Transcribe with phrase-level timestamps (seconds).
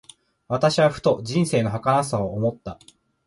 [0.47, 2.79] 私はふと、人生の儚さを思った。